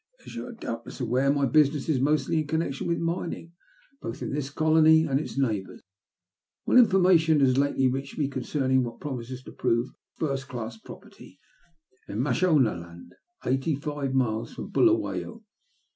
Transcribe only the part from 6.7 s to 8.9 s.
information has lately reached me concerning